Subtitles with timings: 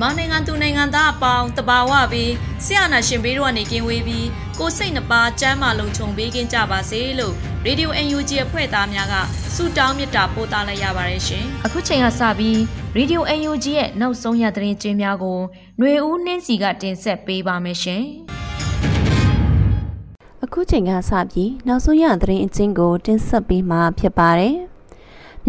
[0.00, 2.32] မြန်မာနိုင်ငံသူနိုင်ငံသားအပေါင်းတဘာဝပြီး
[2.64, 4.26] ဆရာနာရှင်ဘေးတို့ကနေကင်းဝေးပြီး
[4.58, 9.14] ကိုစိတ်နှပါစမ်းမလုံးခြုံပေးကင်းကြပါစေလို့ရေဒီယို UNG အဖွဲ့သားများက
[9.54, 12.58] ဆုတောင်းမေတ္တာပို့သလိုက်ရပါတယ်ရှင်။အခုချိန်ကစပြီး
[12.96, 15.38] ရေဒီယို UNG ရဲ့နောက်ဆုံးရသတင်းကြေးများကို
[15.78, 18.02] ຫນွေဦးနှင်းစီကတင်ဆက်ပေးပါမယ်ရှင်။
[20.44, 24.56] အခုချိန်ကစပြီးနောက်ဆုံးရသတင်းအချင်းကိုတင်ဆက်ပေးမှာဖြစ်ပါတယ်။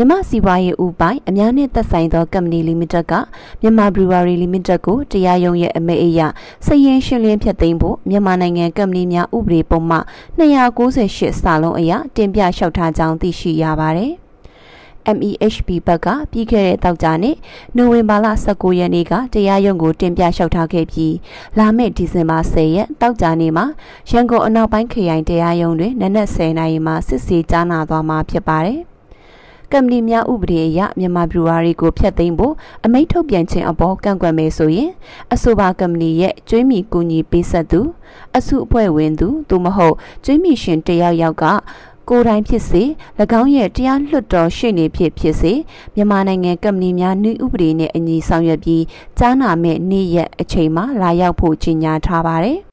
[0.02, 3.14] မြမစီးပွားရေးဦးပိုင်အများနဲ့သက်ဆိုင်သော company limited က
[3.62, 6.20] မြန်မာ brewery limited ကိုတရားရုံးရဲ့အမိန့်အရ
[6.66, 9.98] စည်ရင်ရှင်းလင်းဖြတ်သိမ်းဖို့မြန်မာနိုင်ငံ company များဥပဒေပုံမှ
[10.40, 14.12] 298စာလုံးအရတင်ပြလျှောက်ထားကြောင်းသိရှိရပါတယ်။
[15.18, 17.36] MEHP ဘက်ကပြီးခဲ့တဲ့တောက်ကြနေ့
[17.76, 21.16] နိုဝင်ဘာလ19ရက်နေ့ကတရားရုံးကိုတင်ပြလျှောက်ထားခဲ့ပြီး
[21.58, 23.66] လာမယ့်ဒီဇင်ဘာ10ရက်တောက်ကြနေ့မှာ
[24.12, 28.82] ရန်ကုန်အနောက်ပိုင်းခရိုင်တရားရုံးတွင်နနက်10:00နာရီမှာစစ်ဆေးကြားနာသွားမှာဖြစ်ပါတယ်။
[29.74, 32.54] ကမ္ပဏီများဥပဒေအရမြန်မာဘရူဝါရီကိုဖျက်သိမ်းဖို့
[32.86, 34.92] အမိန့်ထုတ်ပြန်ခြင်းအပေါ်ကန့်ကွက်မယ်ဆိုရင်
[35.34, 37.82] အဆိုပါကမ္ပဏီရဲ့ကျွေးမြီကူညီပေးဆက်သူ
[38.38, 41.46] အစုအဖွဲ့ဝင်သူသို့မဟုတ်ကျွေးမြီရှင်တယောက်ယောက်က
[42.10, 42.84] ကိုယ်တိုင်ဖြစ်စေ၎
[43.42, 45.54] င်းရဲ့တရားလွှတ်တော်ရှေ့နေဖြစ်ဖြစ်စေ
[45.96, 48.84] မြန်မာနိုင်ငံကမ္ပဏီများနှီးဥပဒေနဲ့အညီဆောင်ရွက်ပြီး
[49.20, 52.69] ကြားနာမဲ့နေ့ရက်အချိန်မှာလာရောက်ဖို့ကြီးညာထားပါတယ်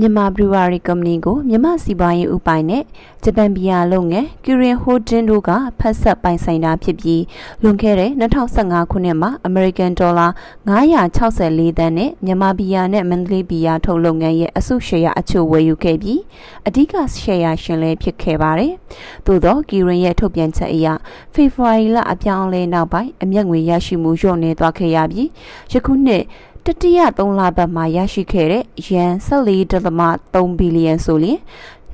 [0.00, 2.82] မြန်မာဘရူဝါရီကုမ္ပဏီကိုမြန်မာစီးပွားရေးဥပိုင်နဲ့
[3.24, 7.22] ဂျပန်ဘီယာလုပ်ငန်းကျူရင်ဟိုတင်တို့ကဖက်ဆက်ပိုင်ဆိုင်တာဖြစ်ပြီး
[7.62, 8.10] လွန်ခဲ့တဲ့
[8.50, 10.28] 2015ခုနှစ်မှာအမေရိကန်ဒေါ်လာ
[10.68, 16.20] 964သန်းနဲ့မြန်မာဘီယာနဲ့မန္တလေးဘီယာထုတ်လုပ်ငန်းရဲ့အစုရှယ်ယာအချို့ဝယ်ယူခဲ့ပြီး
[16.66, 18.72] အဓိကရှယ်ယာရှင်လည်းဖြစ်ခဲ့ပါတယ်။
[19.26, 20.86] သို့သောကီရင်ရဲ့ထုတ်ပြန်ချက်အရ
[21.34, 25.28] ဖေဖော်ဝါရီလအပြောင်းအလဲနောက်ပိုင်းအမျက်ငွေရရှိမှုလျော့နေသွားခဲ့ရပြီး
[25.72, 26.24] ယခုနှစ်
[26.66, 31.38] တတိယ3လပတ်မှာရရှိခဲ့တဲ့ယန်14.3ဘီလီယံဆိုရင်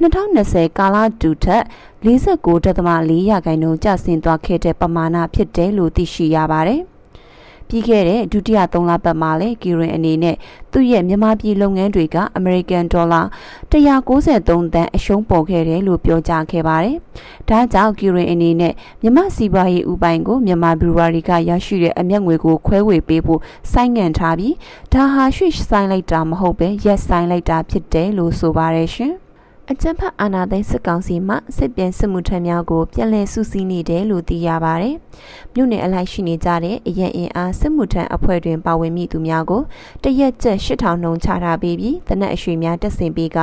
[0.01, 1.65] 2020ကာလတူထက်
[2.05, 6.83] 49.4ရာခိုင်နှုန်းကျဆင်းသွားခဲ့တဲ့ပမာဏဖြစ်တယ်လို့သိရှိရပါတယ်။
[7.71, 10.37] ပြီးခဲ့တဲ့ဒုတိယ3လပတ်မှာလည်းကီရင်အနေနဲ့
[10.73, 13.23] သူ့ရဲ့မြန်မာပြည်လုပ်ငန်းတွေကအမေရိကန်ဒေါ်လာ
[13.73, 16.97] 193သန်းအရှုံးပေါ်ခဲ့တယ်လို့ပြောကြားခဲ့ပါတယ်။
[17.49, 23.41] ဒါကြောင့်ကီရင်အနေနဲ့မြန်မာစီးပွားရေးဥပိုင်ကိုမြန်မာဘရူဝါရီကရရှိတဲ့အမျက်ငွေကိုခွဲဝေပေးဖို့
[23.73, 24.55] စိုင်းငံ့ထားပြီး
[24.93, 29.15] ဒါဟာရွှေ့ဆိုင်လိုက်တာမဟုတ်ပဲရက်ဆိုင်လိုက်တာဖြစ်တယ်လို့ဆိုပါတယ်ရှင်။
[29.73, 34.95] အကြံဖတ်အာနာသိန်းစစ်ကောင်စီမှစစ်ပြန်စစ်မှုထမ်းများကိုပြန်လည်စုစည်းနေတယ်လို့သိရပါတယ်။
[35.55, 39.63] မြို့နယ်အလိုက်ရှိနေကြတဲ့အရန်အင်အားစစ်မှုထမ်းအဖွဲ့တွင်ပါဝင်မိသူများကို
[40.05, 43.39] တရက်ကျပ်8000နှုန်းချထားပေးပြီးတနက်အရွှေများတက်ဆင်ပေးက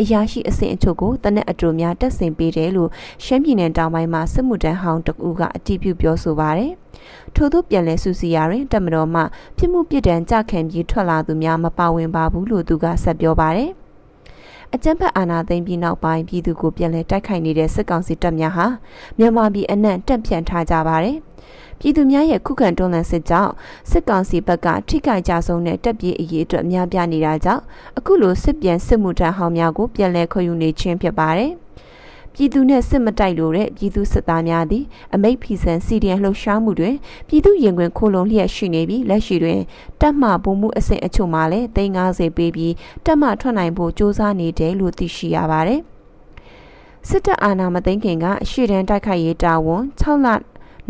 [0.00, 2.90] အရာရှိအဆင့်အချို့ကိုတနက်အတူများတက်ဆင်ပေးတယ်လို့
[3.24, 6.72] ရှမ်းပြည်နယ်တောင်ပိုင်းမှာစစ်မှုထမ်းဟောင်းတကူကအတည်ပြုပြောဆိုပါတယ်။
[7.34, 9.22] ထို့သောပြန်လည်စုစည်းရာတွင်တမတော်မှ
[9.56, 13.72] ပြစ်မှုပြစ်ဒဏ်ကြခံပြီးထွက်လာသူများမပါဝင်ပါဘူးလို့သူကဆက်ပြောပါတယ်။
[14.74, 18.66] အကြမ်းဖက်အာဏာသိမ်းပြီးနောက်ပိုင်းပြည်သူကိုပြန်လည်တိုက်ခိုက်နေတဲ့စစ်ကောင်စီတပ်များဟာ
[19.18, 21.16] မြန်မာပြည်အနှံ့တက်ပြန့်ထားကြပါတယ်။
[21.78, 23.52] ပြည်သူများရဲ့ခုခံတွန်းလှန်စစ်ကြောင့်
[23.90, 27.62] စစ်ကောင်စီဘက်ကထိခိုက်ကြဆုံးတဲ့တပ်ပြည်အရေးအတွက်များပြားနေတာကြောင့်
[27.98, 31.52] အခုလိုစစ်ပြန်စစ်မှုထမ်းဟောင်းများကိုပြန်လည်ခေါ်ယူနေခြင်းဖြစ်ပါတယ်။
[32.40, 34.84] ပြည်သူနဲ့စစ်မတိုက်လို့တဲ့ပြည်သူစစ်သားများသည်
[35.14, 36.94] အမိတ်ဖီဆန်စီဒီယန်လှုပ်ရှားမှုတွင်
[37.28, 39.60] ပြည်သူရင်ခွင်ခိုလုံလျက်ရှိနေပြီးလက်ရှိတွင်
[40.00, 42.74] တပ်မှပုံမှုအဆင့်အချို့မှလည်း350ပေးပြီး
[43.06, 45.80] တပ်မှထွက်နိုင်ဖို့စ조사နေတယ်လို့သိရှိရပါတယ်
[47.08, 50.28] စစ်တပ်အာဏာမသိမ်းခင်ကရှေ့တန်းတိုက်ခိုက်ရေးတာဝန်6လ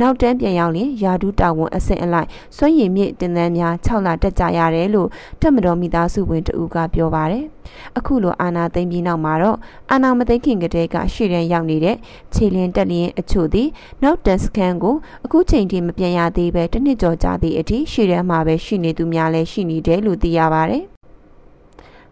[0.01, 5.09] နောက်တန်းပြန်ရောက်ရင်ယာဒူးတာဝန်အဆင့်အလိုက်စွန့်ရည်မြင့်တင်တန်းများ6လတက်ကြရတယ်လို့
[5.41, 7.45] တက်မတော်မိသားစုဝင်တဦးကပြောပါတယ်။
[7.99, 9.59] အခုလိုအာနာသိမ့်ပြီးနောက်မှာတော့
[9.91, 11.97] အာနာမသိခင်ကတည်းကရှေ့တန်းရောက်နေတဲ့
[12.35, 13.69] ခြေလင်းတက်လျင်အချို့သည်
[14.03, 20.98] နောက်တန်စကန်ကိုအခုချိန်ထိမပြန်ရသေးပဲတစ်နှစ်ကျော်ကြာသည့်အထိရှေ့တန်းမှာပဲရှိနေသူများလည်းရှိနေတယ်လို့သိရပါတယ်။န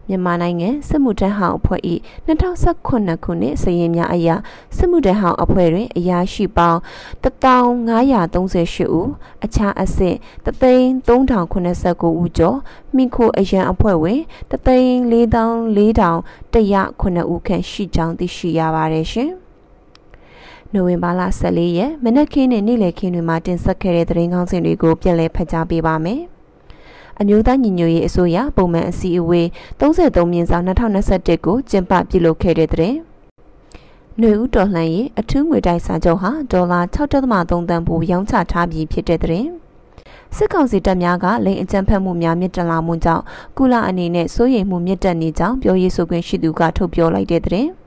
[0.09, 1.81] မြန်မာနိုင်ငံစစ်မှုထမ်းဟောင်အဖွဲ့၏
[2.27, 4.29] 2019ခုနှစ်စည်ရင်များအရ
[4.77, 6.79] စစ်မှုထမ်းဟောင်အဖွဲ့တွင်အရာရှိပေါင်း
[7.23, 9.07] 1538ဦး
[9.45, 12.57] အခြားအဆင့်33089ဦးကျော်
[12.95, 14.21] မိခိုအရန်အဖွဲ့ဝင်
[14.51, 19.31] 344,109ဦးခန့်ရှိကြောင်းသိရှိရပါတယ်ရှင်။
[20.73, 26.21] နိုဝင်ဘာလ14ရက်မနက်ခင်းနဲ့နေ့လယ်ခင်းတွေမှာတင်ဆက်ခဲ့တဲ့သတင်းကောင်းစင်တွေကိုပြန်လည်ဖတ်ကြားပေးပါမယ်။
[27.21, 29.47] အမျိုးသားညီညွတ်ရေးအစိုးရပုံမှန်အစည်းအဝေး
[29.79, 32.95] 33မြင်းဆောင်2021ကိုကျင်းပပြုလုပ်ခဲ့တဲ့တဲ့။
[34.19, 39.45] နှွေဦးတော်လှန်ရေးအထူးငွေတိုက်စာချုပ်ဟာဒေါ်လာ6.3တန်ဖိုးရောင်းချထားပြီးဖြစ်တဲ့တဲ့။
[40.35, 43.23] စစ်ကောင်စီတပ်များကလိန်အကြမ်းဖက်မှုများမြင့်တက်လာမှုကြောင့်
[43.57, 47.67] ကုလအနေနဲ့စိုးရိမ်မှုမြင့်တက်နေကြောင်းပြောရေးဆိုခွင့်ရှိသူကထုတ်ပြောလိုက်တဲ့တဲ့။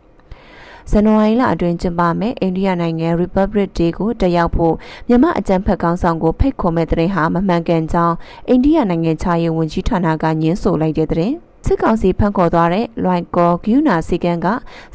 [0.90, 4.74] ဇန်နဝါရီလအတွင်းကျင်းပမယ့်အိန္ဒိယနိုင်ငံ Republic Day ကိုတက်ရောက်ဖို့
[5.08, 8.14] မြန်မာအကြံဖက်ကောင်းဆောင်ကိုဖိတ်ခေါ်မဲ့တဲ့ဟာမမှန်ကန်ကြောင်း
[8.48, 11.32] အိန္ဒိယနိုင်ငံခြားရေးဝန်ကြီးဌာနကညင်းဆိုလိုက်တဲ့တဲ့
[11.66, 14.46] စစ်ကောင်စီဖန်ခေါ်သွားတဲ့လွိုင်ကောဂယူနာစီကန်က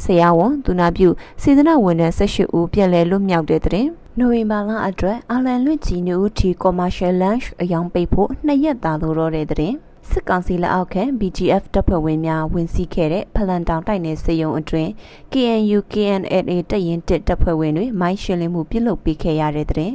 [0.04, 1.10] ဆရာဝန်သူနာပြု
[1.42, 3.86] စေတနာဝန်ထမ်း18ဦးပြန်လည်လွတ်မြောက်တဲ့တဲ့
[4.20, 9.74] နိုဝင်ဘာလအတွက်အာလန်လွင့်ကြီးနူတီ commercial lunch အယောင်ပိတ်ဖို့နှစ်ရက်သာလိုတော့တဲ့တဲ့
[10.10, 14.90] စစ်ကောင်စီလက်အောက်ခံ BGF တပ်ဖွဲ့ဝင်များဝင်စီးခဲ့တဲ့ဖလန်တောင်တိုက်နယ်စေယုံအတွင်း
[15.32, 19.92] KNU KNLA တပ်ရင်းတစ်တပ်ဖွဲ့ဝင်တွေမိုင်းရှင်းလင်းမှုပြုလုပ်ပေးခဲ့ရတဲ့တဲ့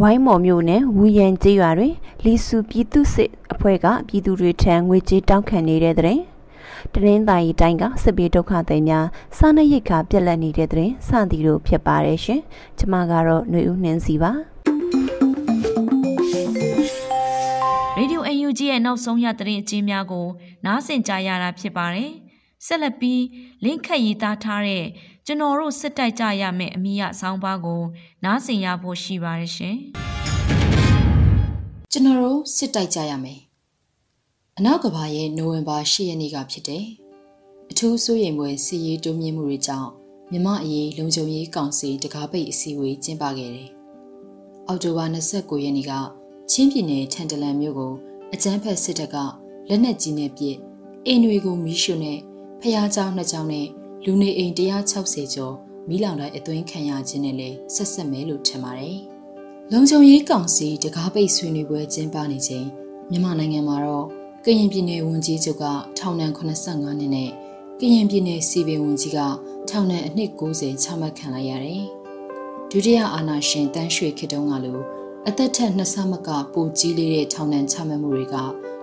[0.00, 1.94] ဝိုင်းမော်မြို့နယ်ဝူရန်ကျေးရွာတွင်
[2.24, 6.20] လီစုပြည်သူစစ်အဖွဲ့ကပြည်သူတွေထံငွေကြေးတောင်းခံနေတဲ့တဲ့
[6.94, 9.06] တရင်းသားရီတိုင်းကစစ်ပေးဒုက္ခသည်များ
[9.38, 12.40] စားနပ်ရိက္ခာပြက်လက်နေတဲ့တဲ့စသည်တို့ဖြစ်ပါတယ်ရှင်။
[12.78, 14.32] ကျမကတော့ຫນွေဦးနှင်းစီပါ။
[18.52, 20.26] ရေဒီယို UNG ရဲ့နောက်ဆုံးရသတင်းအကျဉ်းများကို
[20.64, 22.10] နားဆင်ကြရတာဖြစ်ပါတယ်။
[22.66, 23.22] ဆက်လက်ပြီး
[23.64, 24.84] လင်းခတ်ရေးသားထားတဲ့
[25.26, 27.82] ကျွန်တော်တို့စစ်တိုက်ကြရမယ့်အမိရဆောင်းပါးကို
[28.24, 29.76] နားဆင်ရဖို့ရှိပါတယ်ရှင်။
[31.92, 33.40] ကျွန်တော်တို့စစ်တိုက်ကြရမယ်။
[34.58, 36.84] အနောက်ကဘာရဲ့နိုဝင်ဘာ10ရက်နေ့ကဖြစ်တယ်။
[37.70, 39.90] အထူးစိုးရိမ်ပွဲစီရေးတိုးမြင့်မှုတွေကြောင့်
[40.32, 43.70] မြမအရေးလုံခြုံရေးကောင်စီတကားပိတ်အစည်းအဝေးကျင်းပခဲ့တယ်။
[44.68, 45.92] အောက်တိုဘာ29ရက်နေ့က
[46.50, 47.94] ချင်းပြည်နယ်ထန်တလန်မြို့ကို
[48.33, 49.15] အကြမ်းဖက်စစ်တပ်က
[49.69, 50.55] လက်နက်ကြီးနဲ့ပစ်
[51.05, 52.19] အိမ်တွေကိုမီးရှို့နဲ့
[52.61, 53.67] ဖျားเจ้าနှစ်เจ้าနဲ့
[54.05, 55.55] လူနေအိမ်160ကျော်
[55.89, 58.97] မီးလောင်တဲ့အသွင်းခံရခြင်းနဲ့လည်းဆက်ဆက်မဲလို့ထင်ပါတယ်။
[59.71, 62.67] လုံခြုံရေးကောင်စီတကားပိတ်ဆွေးနွေးပွဲကျင်းပနေချိန်
[63.09, 64.05] မြန်မာနိုင်ငံမှာတော့
[64.45, 65.65] ကရင်ပြည်နယ်ဝန်ကြီးချုပ်က
[65.97, 67.29] ထောင်ဒဏ်85နှစ်နဲ့
[67.79, 69.19] ကရင်ပြည်နယ်စီပင်ဝန်ကြီးက
[69.69, 71.83] ထောင်ဒဏ်အနှစ်90ချမှတ်ခံလိုက်ရတယ်။
[72.71, 74.83] ဒုတိယအာဏာရှင်တန်းရွှေခေတုံးကလို့
[75.28, 78.36] အသက်ထက်နှစ်ဆမကပိုကြီးလေးတဲ့ထောင်ဒဏ်ချမှတ်မှုတွေက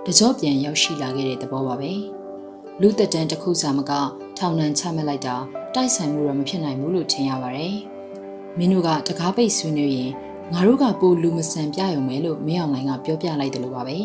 [0.06, 1.92] တကြောပြန်ရောက်ရှိလာခဲ့တဲ့သဘောပါပဲ
[2.82, 3.92] လူသက်တမ်းတစ်ခုစာမက
[4.38, 5.36] ထောင်ဒဏ်ချမှတ်လိုက်တာ
[5.76, 7.76] တိုက်ဆိုင်မှုတော့မဖြစ်နိုင်ဘူးလို့ထင်ရပါတယ်
[8.58, 10.12] မင်းတို့ကတကားပိတ်ဆွေးနွေးရင်
[10.54, 13.98] ငါတို့ကပိုလူမဆန်ပြရုံပဲလို့မင်းအောင်လိုင်းကပြောပြလိုက်တယ်လို့ပါပဲ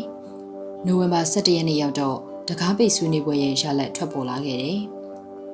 [0.85, 2.17] နိုဝင်ဘာ17ရက်နေ့ရောက်တော့
[2.49, 4.79] တကားပိတ်ဆွေးနွေးပွဲရဲ့ရလဒ်ထွက်ပေါ်လာခဲ့တယ်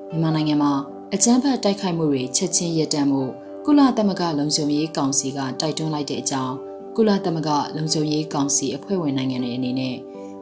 [0.10, 0.74] မြန်မာနိုင်ငံမှာ
[1.14, 3.22] အကြမ်းဖက်တိုက်ခိုက်မှုတွေချက်ချင်းရပ်တန့်မှု
[3.66, 6.56] ကုလသမဂ္ဂလုံခြုံရေးကောင်စီကတိုက်တွန်းလိုက်တဲ့အကြောင်း
[6.96, 9.96] ကုလသမဂ္ဂလုံခြုံရေးကောင်စီအဖွဲ့ဝင်နိုင်ငံတွေအနေနဲ့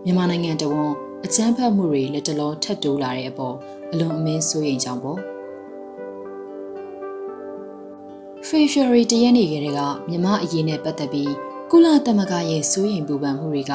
[0.04, 0.92] မြန်မာနိုင်ငံတဝန်
[1.26, 3.56] အကြမ်းဖက်မှုတွေလက်တလောထပ်တိုးလာတဲ့အပေါ်
[3.92, 5.20] အလွန်အမင်းစိုးရိမ်ကြောင်းပေါ့
[8.48, 9.80] ဖေဖော်ဝါရီတရက်နေ့ကလေးက
[10.10, 11.32] မြန်မာအရေးနဲ့ပတ်သက်ပြီး
[11.72, 13.74] ကုလသမဂ္ဂရဲ့စိုးရိမ်ပူပန်မှုတွေက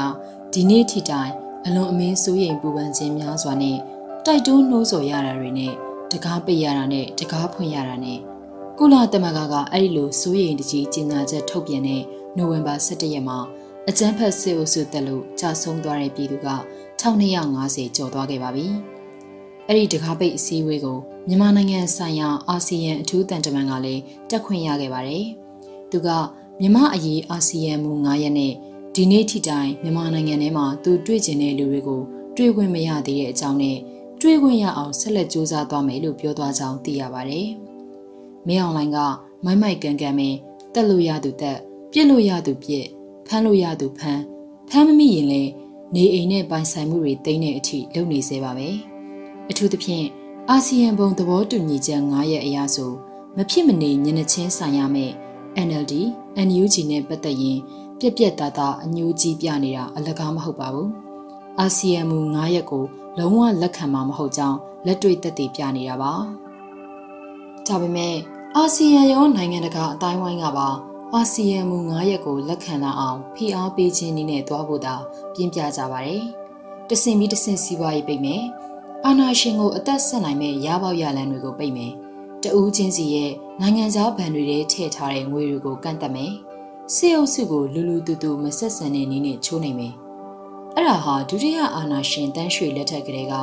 [0.52, 1.32] ဒီနေ့ထိတိုင်
[1.66, 3.78] အလွန်အမင်းစိုးရိမ်ပူပန်ခြင်းများစွာနဲ့
[4.26, 5.72] တိုက်တွန်းနှိုးဆော်ရတာတွေနဲ့
[6.12, 8.18] တကားပိတ်ရတာနဲ့တကားဖွင့်ရတာနဲ့
[8.78, 12.02] ကုလသမဂ္ဂကအဲ့ဒီလိုစိုးရိမ်တကြီးကြေညာချက်ထုတ်ပြန်တဲ့
[12.36, 13.38] နိုဝင်ဘာ17ရက်မှာ
[13.88, 16.48] အကြမ်းဖက်စစ်အုပ်စုတက်လို့ကြာဆုံးသွားတဲ့ပြည်သူက
[17.00, 18.66] 1250ကျော်သွားခဲ့ပါပြီ။
[19.68, 20.98] အဲ့ဒီတကားပိတ်အစည်းအဝေးကို
[21.28, 25.24] မြန်မာနိုင်ငံဆိုင်ရာအာဆီယံအထူးတန်တမန်ကလည်းတက်ခွင့်ရခဲ့ပါတယ်။
[25.90, 26.08] သူက
[26.60, 28.52] မြန်မာအရေးအာဆီယံမူ9ရက်နဲ့
[28.94, 32.00] ဒီနေ့ထိတိုင်မြန်မာနိုင်ငံထဲမှာသူတွေ့ကျင်တဲ့လူတွေကို
[32.36, 33.78] တွေ့ခွင့်မရသေးတဲ့အကြောင်းနဲ့
[34.20, 37.46] တွေ့ခွင့်ရအောင်ဆက်လက်စူးစမ်းသွားမယ်လို့ပြောသွားကြောင်းသိရပါတယ်။
[38.46, 38.98] မင်းအောင်လိုင်းက
[39.44, 40.28] မိုက်မိုက်ကန်ကန်ပဲ
[40.74, 41.58] တက်လို့ရသူတက်
[41.96, 42.86] ပြစ်လို့ရသူပြစ်
[43.26, 44.22] ဖမ်းလို့ရသူဖမ်း
[44.70, 45.50] ဖမ်းမမိရင်လည်း
[45.94, 48.68] နေအိမ်နဲ့ပိုင်ဆိုင်မှုတွေတိမ့်တဲ့အထိလုပ်နေစေပါပဲ
[49.50, 50.06] အထူးသဖြင့်
[50.50, 52.92] အာဆီယံဘုံသဘောတူညီချက်9ရက်အရာဆို
[53.36, 55.12] မဖြစ်မနေညနေချင်းဆိုင်ရမယ်
[55.66, 55.94] NLD
[56.46, 57.58] NUG နဲ့ပတ်သက်ရင်
[57.98, 60.90] ပြက်ပြက်သားသားအညိုးကြီးပြနေတာအလကားမဟုတ်ပါဘူး
[61.58, 62.84] အာဆီယံမူ9ရက်ကို
[63.18, 66.12] လုံးဝလက်ခံမှာမဟုတ်ကြောင်းလက်တွေ့သက်သေပြနေတာပါ
[67.66, 68.14] ဒါပေမဲ့
[68.56, 70.68] အာဆီယံရောနိုင်ငံတကာအတိုင်းဝိုင်းကပါ
[71.16, 74.94] အာဆီယံမူ9ရက်ကိုလက်ခံလာအောင်ဖိအားပေးခြင်းနည်းနဲ့တွားဖို့သာ
[75.34, 76.24] ပြင်းပြကြပါတယ်။
[76.88, 78.42] တဆင်ပြီးတဆင်စီးပွားရေးပိတ်မယ်။
[79.06, 81.92] အာဏာရှင်ကိုအသက်ဆက်နိုင်မဲ့ရပေါက်ရလန်တွေကိုပိတ်မယ်။
[82.42, 86.32] တဦးချင်းစီရဲ့နိုင်ငံခြားဗန်တွေထဲထည့်ထားတဲ့ငွေတွေကိုကန့်သက်မယ်။
[86.94, 89.94] စေအုပ်စုကိုလူလူတူတူမဆက်ဆံတဲ့နည်းနဲ့ချိုးနိုင်မယ်။
[90.74, 93.34] အဲ့ဒါဟာဒုတိယအာဏာရှင်တန်းရွှေလက်ထက်ကလေးက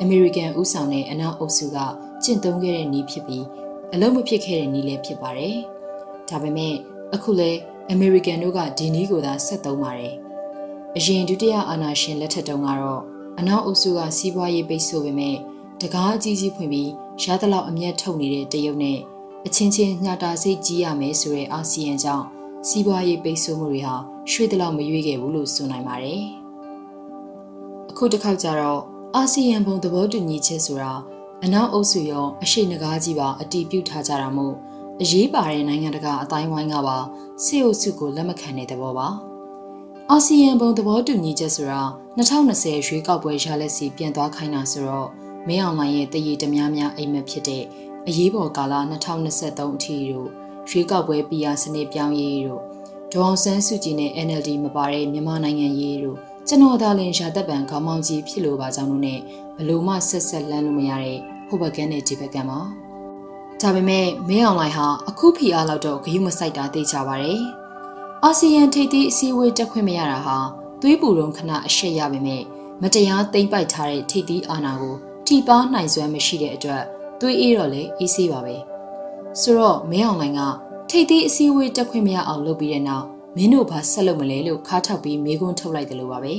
[0.00, 1.78] အမေရိကန်ဥဆောင်တဲ့အနောက်အုပ်စုက
[2.22, 3.44] ကျင့်သုံးခဲ့တဲ့နည်းဖြစ်ပြီး
[3.92, 5.56] အလုံးမဖြစ်ခဲ့တဲ့နည်းလည်းဖြစ်ပါတယ်။
[6.30, 6.74] ဒါပေမဲ့
[7.14, 7.50] အခုလဲ
[7.90, 10.14] အမေရိကန်တို့ကဒီနည်းကိုသာဆက်သုံးပါတယ်။
[10.96, 13.02] အရင်ဒုတိယအာဏာရှင်လက်ထက်တုန်းကတော့
[13.38, 15.36] အနောက်အုပ်စုကစီးပွားရေးပိတ်ဆို့ပေမဲ့
[15.80, 16.90] တကားအကြီးကြီးဖွင့်ပြီး
[17.22, 18.98] ရသလောက်အမျက်ထုတ်နေတဲ့တရုတ်နဲ့
[19.46, 22.26] အချင်းချင်းညှတာစိတ်ကြီးရမယ်ဆိုတဲ့အာဆီယံကြောင့်
[22.68, 23.96] စီးပွားရေးပိတ်ဆို့မှုတွေဟာ
[24.30, 26.22] ရွှေ့တလောက်မရွေးခဲ့ဘူးလို့ဆိုနိုင်ပါတယ်။
[27.90, 28.80] အခုတစ်ခေါက်ကျတော့
[29.14, 30.92] အာဆီယံဘုံသဘောတူညီချက်ဆိုတာ
[31.44, 34.56] အနောက်အုပ်စုရောအရှိနဂါးကြီးပါအတီးပြုတ်ထားကြတာမို့
[35.02, 36.98] အရေးပါတဲ့နိုင်ငံတကာအတိုင်းဝိုင်းကပါ
[37.44, 39.08] စေအုပ်စုကိုလက်မခံတဲ့သဘောပါ
[40.10, 41.82] အာဆီယံဘုံသဘောတူညီချက်ဆိုတာ
[42.16, 45.08] 2020ရွေးကောက်ပွဲရလက်စီပြန်သွားခိုင်းတာဆိုတော့
[45.48, 47.64] မင်းအောင်လှိုင်ရဲ့တည်ရည်တများများအိမ်မက်ဖြစ်တဲ့
[48.08, 50.28] အရေးပေါ်ကာလ2023အထိတို့
[50.70, 52.62] ရွေးကောက်ပွဲ PR စနစ်ပြောင်းရေးတို့
[53.12, 56.18] ဒေါအောင်ဆန်းစုကြည်နဲ့ NLD မပါတဲ့မြန်မာနိုင်ငံရေးတို့
[56.48, 59.20] ကျွန်တော်သာလင်ရှာသက်ပံခေါင်းမောင်းကြီးဖြစ်လို့ပါကြောင်းလို့နဲ့
[59.56, 61.18] ဘလို့မှဆက်ဆက်လန်းလို့မရတဲ့
[61.48, 62.60] ဟိုဘကန်နဲ့ဒီဘကန်ပါ
[63.62, 67.40] ဒါပေမဲ့မင်းအောင်လှိုင်ဟာအခုဖီအားလောက်တော့ဂယုမဆိုင်တာသိကြပါတယ်
[68.24, 70.36] အာဆီယံထိပ်သီးအစည်းအဝေးတက်ခွင့်မရတာဟာ
[70.80, 72.42] သွေးပူတုံခဏအရှက်ရပေမဲ့
[72.82, 74.94] မတရားသိမ့်ပိုက်ထားတဲ့ထိပ်သီးအာဏာကို
[75.26, 76.82] ထိပါနိုင်စွမ်းမရှိတဲ့အတွက်
[77.20, 78.56] သွေးအေးတော့လေအေးဆေးပါပဲ
[79.40, 80.40] ဆိုတော့မင်းအောင်လှိုင်က
[80.90, 86.34] ထိပ်သီးအစည်းအဝေးတက်ခွင့်မရအောင်လုပ်ပြီးတဲ့နောက်မင်းတို့ဘာဆက်လုပ်မလဲလို့ခါထောက်ပြီးမေးခွန်းထုတ်လိုက်တယ်လို့ပါပဲ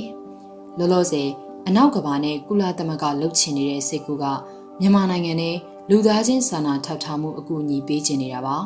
[0.78, 1.28] လောလောဆယ်
[1.66, 4.24] အနောက်ကဘာနဲ့ကုလသမဂ္ဂလှုပ်ချင်နေတဲ့စိတ်ကူက
[4.80, 5.56] မြန်မာနိုင်ငံနဲ့
[5.90, 8.56] လူသားချင်းစာနာထောက်ထားမှုအကူအညီပေးချင်နေတာပါ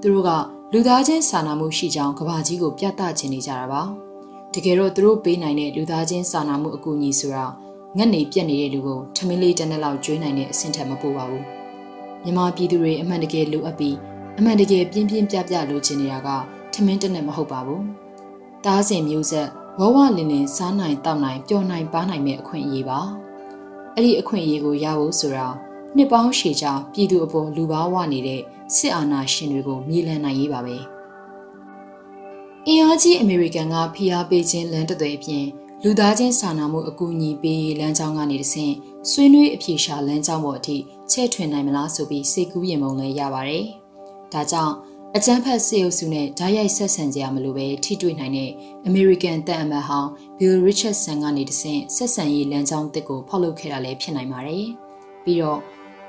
[0.00, 0.30] သူတို့က
[0.72, 3.82] လူသားချင်းစာနာမှုရှိကြောင်းကဘာကြီးကိုပြသချင်နေကြတာပါ
[4.54, 7.44] တကယ်တော့သူတို့ပေးနိုင်တဲ့လူသားချင်းစာနာမှုအကူအညီဆိုတာ
[7.96, 11.44] ငက်နေပြက်နေတဲ့လူကိုထမင်းလေးတစ်နှစ်လောက်ကျွေးနိုင်တဲ့အဆင့်ထက်မပိုပါဘူး
[12.22, 13.96] မြန်မာပြည်သူတွေအမှန်တကယ်လိုအပ်ပြီး
[14.38, 16.28] အမှန်တကယ်ပြင်းပြင်းပြပြလိုချင်နေတာက
[16.72, 17.84] ထမင်းတစ်နှစ်မဟုတ်ပါဘူး
[18.64, 23.00] တားစင်မျိုးဆက်ဝဝလင်လင်စားနိုင်တောက်နိုင်ပျော်နိုင်ပါနိုင်မဲ့အခွင့်အရေးပါ
[23.94, 25.48] အဲ့ဒီအခွင့်အရေးကိုရဖို့ဆိုတာ
[25.96, 28.40] နှစ်ပေါင်းရှည်ကြာပြည်သူအပေါ်လူပါဝနေတဲ့
[28.76, 30.76] စစ်အာဏာရှင်တွေကိုမြေလှန်နိုင်ရေးပါပဲ
[32.66, 35.44] အင်အားကြီးအမေရိကန်ကဖိအားပေးခြင်းလမ်းတစ်သွယ်အပြင်
[35.82, 38.74] လူသားချင်းစာနာမှုအကူအညီပေးရေးလမ်းကြောင်းကနေတဆင့်
[39.10, 40.76] ဆွေးနွေးအပြေရှာလမ်းကြောင်းပေါ်အထိ
[41.10, 43.64] ချဲ့ထွင်နိုင်မလားဆိုပြီးစိတ်ကူးရင်ပုံလည်းရပါတယ်။
[44.32, 44.74] ဒါကြောင့်
[45.16, 48.50] အကြမ်းဖက်စေအုပ်စုနဲ့ဓာတ်ရိုက်ဆက်ဆံကြရမလို့ပဲထိတွေ့နိုင်တဲ့
[48.86, 54.66] အမေရိကန်တပ်အမတ်ဟောင်း Bill Richardson ကနေတဆင့်ဆက်ဆံရေးလမ်းကြောင်းတစ်ကိုဖောက်လုပ်ခဲ့တာလည်းဖြစ်နိုင်ပါတယ်။
[55.24, 55.60] ပြီးတော့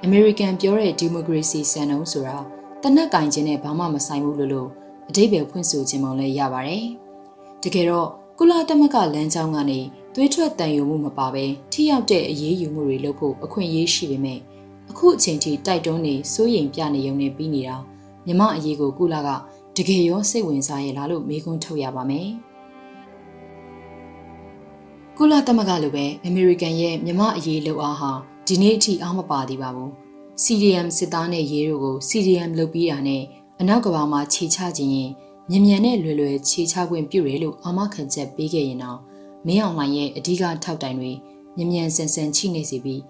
[0.05, 2.37] အမေရိကန်ပြောတဲ့ဒီမိုကရေစီစံနှုန်းဆိုတာ
[2.81, 4.69] တနက်ကင်ခြင်းနဲ့ဘာမှမဆိုင်ဘူးလို့လို့
[5.09, 6.85] အတိတ်ပဲဖွင့်ဆိုခြင်းမလည်းရပါတယ်။
[7.63, 9.79] တကယ်တော့ကုလသမဂ္ဂလမ်းကြောင်းကနေ
[10.15, 14.39] သွေးထွက်တန်ယုံမှုမပါဘဲထိရောက်တဲ့အရေးယူမှုတွေလုပ်ဖို့အခွင့်အရေးရှိပေမဲ့
[14.89, 17.75] အခုအချိန်ထိတိုက်တွန်းနေစိုးရိမ်ပြနေုံနဲ့ပြီးနေတာ
[18.25, 19.29] မြမအရေးကိုကုလက
[19.75, 22.29] တကယ်ရောစိတ်ဝင်စားရဲ့လားလို့မေးခွန်းထုတ်ရပါမယ်။
[25.17, 28.11] ကုလသမဂ္ဂလိုပဲအမေရိကန်ရဲ့မြမအရေးလှုပ်အားဟာ
[28.49, 29.91] ဒီနေ့အထိအားမပါသေးပါဘူး
[30.43, 33.23] CDM စစ်သားနဲ့ရဲတို့ကို CDM လုပ်ပြီးတာနဲ့
[33.59, 35.11] အနောက်ကဘာမှာခြေချခြင်းရင်
[35.49, 38.99] မြန်မြန်နဲ့လွယ်လွယ်ခြေချခွင့်ပြုရဲလို့အာမခံချက်ပေးခဲ့ရင်တော့
[39.45, 41.11] မင်းအောင်လှိုင်ရဲ့အဓိကထောက်တိုင်တွေ
[41.55, 43.01] မြန်မြန်ဆန်ဆန်ချိနေစီပြီး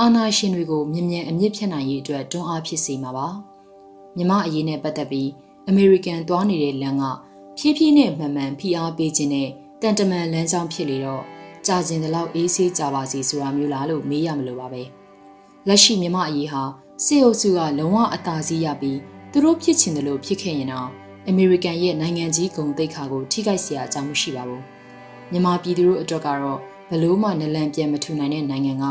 [0.00, 3.28] အာနာရှင်တွေကိုမြန်မြန်အမြင့်ဖြတ်နိုင်ရေးအတွက်တွန်းအားဖြစ်စေမှာပါ
[4.16, 5.28] မြမအရေးနဲ့ပတ်သက်ပြီး
[5.68, 7.04] အမေရိကန်သွားနေတဲ့လမ်းက
[7.58, 9.48] ဖြည်းဖြည်းနဲ့မှန်မှန်ဖိအားပေးခြင်းနဲ့
[9.82, 11.35] တန်တမန်လမ်းကြောင်းဖြစ်လေတော့
[11.66, 14.82] ကြာကျင်တဲ့လောက်အေးဆေးကြပါစေဆိုတာမျိုးလားလို့မေးရမလို့ပါပဲ
[15.68, 16.62] လက်ရှိမြမအရေးဟာ
[17.04, 18.98] စေအုပ်စုကလုံးဝအသာစီးရပြီး
[19.32, 20.88] သူတို့ဖြစ်ချင်တယ်လို့ဖြစ်ခဲ့ရင်တော့
[21.28, 24.62] အမေရိကန်ရဲ့နိုင်ငံကြီးဂုဏ်သိက္ခာကိုထိခိုက်စရာအကြောင်းမရှိပါဘူး
[25.30, 26.58] မြန်မာပြည်သူတို့အတွက်ကတော့
[26.90, 28.84] ဘလို့မှနလန်ပြန်မထူနိုင်တဲ့နိုင်ငံက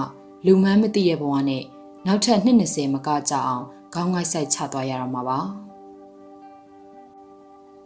[0.45, 1.63] လူမှန်းမသိရဲ့ဘဝနဲ့
[2.05, 3.63] နောက်ထပ်နှစ်20မကကြအောင်
[3.93, 5.39] ခေါင်းငိုက်ဆိုင်ချသွားရတော့မှာပါ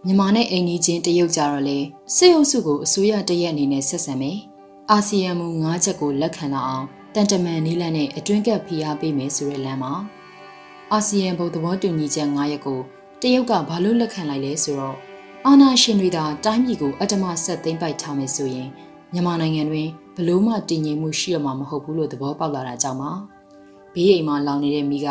[0.05, 1.77] မြန်မာနဲ့အိမ်ကြီးချင်းတရုတ်ကြတော့လေ
[2.15, 4.38] စေအုပ်စုကိုအစိုးရတရက်အနေနဲ့ဆက်ဆံမယ်
[4.91, 9.93] အာဆီယံမူ၅ချက်ကိုလက်ခံလာအောင်တန်တမန်နီးလန်းနဲ့အတွင်းကပ်ဖိအားပေးမယ်ဆိုတဲ့လမ်းမှာ
[10.91, 12.79] အာဆီယံဘုတ်သဘောတူညီချက်၅ရက်ကို
[13.22, 14.98] တရုတ်ကဘာလို့လက်ခံလိုက်လဲဆိုတော့
[15.46, 18.69] အာဏာရှင်တွေသာတိုင်းပြည်ကိုအတ္တမဆက်သိမ့်ပိုက်ထားမယ်ဆိုရင်
[19.13, 23.12] မြန်မာနိုင်ငံတွင်ဘလို့မှတည်ငြိမ်မှုရှိရမှာမဟုတ်ဘူးလို့သဘောပေါက်လာတာကြောင့်ပါ
[23.93, 25.08] ဘေးအိမ်မှာလောင်နေတဲ့မိက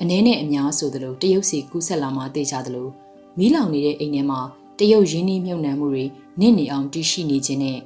[0.00, 2.88] အနည်းနဲ့အများဆိုသလိုတရုတ်စီကူးဆက်လာမှသိကြသလို
[3.38, 4.40] မီးလောင်နေတဲ့အိမ်ထဲမှာ
[4.78, 6.04] တရုတ်ရင်းနှီးမြုပ်နှံမှုတွေ
[6.40, 7.78] နင့်နေအောင်တည်ရှိနေခြင်းနဲ့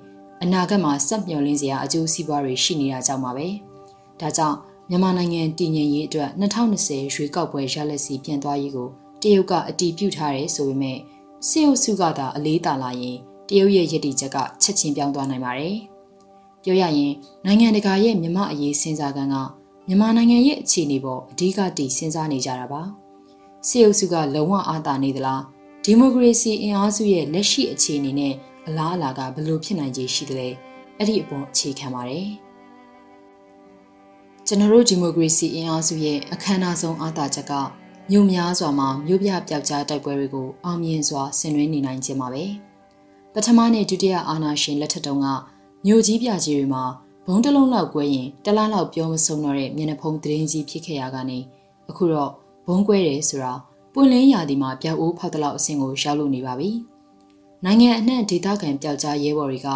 [0.43, 3.49] အနာဂတ်မှာစက်မျှော်လင့်စရာအကျိုးစီးပွားတွေရှိနေတာကြောင့်ပါပဲ
[4.21, 4.57] ဒါကြောင့်
[4.91, 8.89] မြန်မာနိုင်ငံတည်ငြိမ်ရေးအတွက်2020ရွေးကောက်ပွဲရလက်စီပြန်သွားရေးကို
[9.23, 10.99] တရုတ်ကအတီးပြုတ်ထားတယ်ဆိုပေမဲ့
[11.49, 13.17] စစ်အုပ်စုကသာအလေးတာလာရင်
[13.49, 15.77] တရုတ်ရဲ့ရည်တည်ချက်ကချက်ချင်းပြောင်းသွားနိုင်ပါတယ်။
[16.63, 17.13] ပြောရရင်
[17.45, 19.37] နိုင်ငံတကာရဲ့မြမအရေးစဉ်းစားကန်းက
[19.87, 22.83] မြန်မာနိုင်ငံရဲ့အခြေအနေပေါ်အဓိကတည်စဉ်းစားနေကြတာပါ။
[23.69, 25.43] စစ်အုပ်စုကလုံးဝအာသာနေသလား
[25.85, 28.35] ဒီမိုကရေစီအင်အားစုရဲ့လက်ရှိအခြေအနေနဲ့
[28.69, 30.49] အလားအလာကဘယ်လိုဖြစ်နိုင်ခြေရှိသလဲ
[30.99, 32.27] အဲ့ဒီအပေါ်အခြေခံပါတယ်။
[34.47, 37.53] ကျွန်တော်တို့ဒီမိုကရေစီအင်အားစုရဲ့အခမ်းအနားဆုံးအားသာချက်က
[38.11, 42.45] မြို့များစွာမှာမြို့ပြပျောက်ကြားတိုက်ပွဲတွေကိုအောင်မြင်စွာဆင်နွှဲနေနိုင်ခြင်းပါပဲ
[43.35, 45.27] ပထမနဲ့ဒုတိယအာဏာရှင်လက်ထက်တုန်းက
[45.87, 46.85] မြို့ကြီးပြကြီးတွေမှာ
[47.27, 51.39] ဘုံတလုံးလောက်ကွဲရင်တလားလောက်ပြောမဆုံးတော့တဲ့မျက်နှာဖုံးသတင်းကြီးဖြစ်ခဲ့ရကနေ
[51.91, 52.31] အခုတော့
[52.67, 53.53] ဘုံကွဲတယ်ဆိုတာ
[53.95, 56.71] ပွင့်လင်းရာသီမှာပြောက်အိုးဖောက်တလောက်အဆင့်ကိုရောက်လို့နေပါပြီ
[57.65, 59.69] နိုင်ငံအနှံ့ဒေသခံပျောက်ကြားရဲဘော်တွေက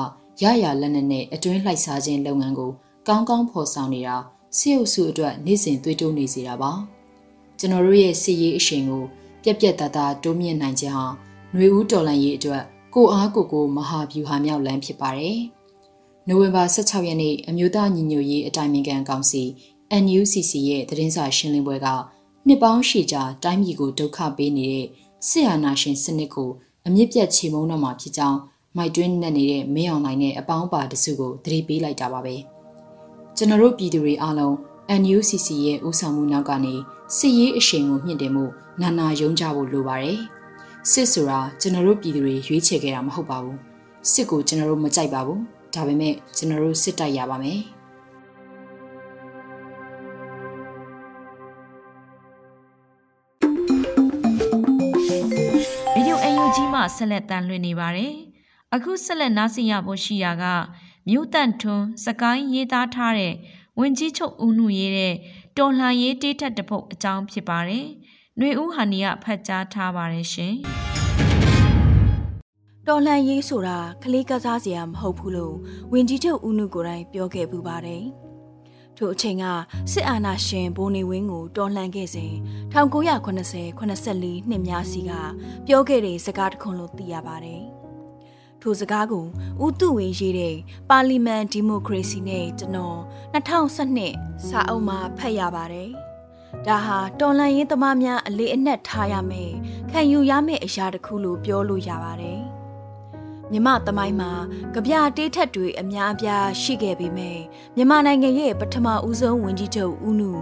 [0.43, 2.71] ရရလက်နက်နဲ့အတွင်းလှိုက်စားခြင်းလုပ်ငန်းကို
[3.09, 4.17] ကောင်းကောင်းဖော်ဆောင်နေတာ
[4.59, 6.73] စစ်အုပ်စုအတွက်နေ့စဉ်သွေးတိုးနေစေတာပါ
[7.59, 9.05] ကျွန်တော်တို့ရဲ့စစ်ရေးအရှင်ကို
[9.43, 11.07] ပြက်ပြက်သားသားတိုးမြင့်နိုင်ခြင်းဟာ
[11.53, 12.63] ຫນွေဦးတော်လန်ရေးအတွက်
[12.95, 15.39] ကိုအားကိုကိုမဟာဗျူဟာမြောက်လမ်းဖြစ်ပါတယ်
[16.29, 19.43] နိုဝင်ဘာ16ရက်နေ့အမျိုးသားညီညွတ်ရေးအတိုင်းအမြံကောင်စီ
[20.03, 21.87] NUCC ရဲ့သတင်းစာရှင်းလင်းပွဲက
[22.47, 24.87] နှစ်ပေါင်းရှည်ကြာတိုင်းပြည်ကိုဒုက္ခပေးနေတဲ့
[25.29, 26.51] စစ်အာဏာရှင်စနစ်ကို
[26.87, 28.39] အမြင့်ပြတ်ချေမှုန်းတော့မှာဖြစ်ကြောင်း
[28.77, 32.35] မိုက်တွင်းနဲ့နေတဲ့မင်းအောင်နိုင်နဲ့အပေါင်းပါတစုကိုသတိပေးလိုက်တာပါပဲ
[33.37, 34.55] ကျွန်တော်တို့ပြည်သူတွေအားလုံး
[35.01, 36.75] NUCC ရဲ့ဦးဆောင်မှုနောက်ကနေ
[37.17, 38.45] စစ်ရေးအရှိန်ကိုမြင့်တင်မှု
[38.81, 40.19] နာနာယုံကြဖို့လိုပါတယ်
[40.91, 43.59] စစ်ဆိုတာကျွန်တော်တို့ပြည်သူတွေရွေးချယ်ခဲ့တာမဟုတ်ပါဘူး
[44.13, 45.41] စစ်ကိုကျွန်တော်တို့မကြိုက်ပါဘူး
[45.75, 47.59] ဒါပေမဲ့ကျွန်တော်တို့စစ်တိုက်ရပါမယ်
[56.97, 58.15] ဆက်လက်တန်လွှင့်နေပါတယ်။
[58.75, 60.45] အခုဆက်လက်နားဆင်ရဖို့ရှိရာက
[61.09, 63.35] မြို့တန့်ထွန်းစကိုင်းရေးသားထားတဲ့
[63.79, 65.15] ဝင်ကြီးချုပ်ဦးနုရေးတဲ့
[65.57, 67.87] တော်လှန်ရေးတေးထက်တပုတ်အကြောင်းဖြစ်ပါတယ်။
[68.39, 70.55] ຫນွေဦးဟာနီကဖတ်ကြားထားပါတယ်ရှင်။
[72.89, 75.57] တော်လှန်ရေးဆိုတာကလေးကစားစရာမဟုတ်ဘူးလို့
[75.93, 78.05] ဝင်ကြီးချုပ်ဦးနုကိုယ်တိုင်ပြောခဲ့ပူပါတယ်။
[79.03, 79.45] ထိုအချိန်က
[79.93, 82.33] စစ်အာဏာရှင်ဘိုးနေဝင်းကိုတော်လှန်ခဲ့စဉ်
[82.75, 85.13] 1980 84နှစ်များစီက
[85.67, 87.63] ပြောခဲ့တဲ့စကားတခွန်းလို့သိရပါတယ်။
[88.61, 89.27] ထိုစကားကို
[89.65, 90.57] ဦးတုဝေရေးတဲ့
[90.91, 92.99] ပါလီမန်ဒီမိုကရေစီနဲ့ကျွန်တော်
[93.35, 95.91] 2012စာအုပ်မှာဖတ်ရပါတယ်။
[96.67, 99.51] ဒါဟာတော်လှန်ရေးသမားများအလေးအနက်ထားရမယ်
[99.91, 102.41] ခံယူရမယ့်အရာတစ်ခုလို့ပြောလို့ရပါတယ်။
[103.53, 104.31] မြမသမိုင်းမှာ
[104.75, 107.39] ကြပြတေးထက်တွေအများအပြားရှိခဲ့ပေမဲ့
[107.77, 110.33] မြန်မာနိုင်ငံရဲ့ပထမဦးဆုံးဝင်ကြီးချုပ်ဦးနု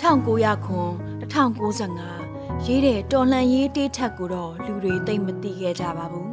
[0.00, 6.28] 1900ခွန်1995ရေးတဲ့တော်လှန်ရေးတေးထက်ကိုတော့လူတွေသိမသိခဲ့ကြပါဘူး